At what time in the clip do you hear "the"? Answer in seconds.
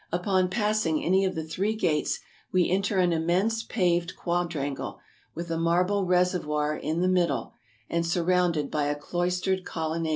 1.35-1.43, 7.01-7.07